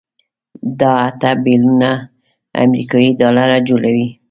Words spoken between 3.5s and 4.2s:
جوړوي.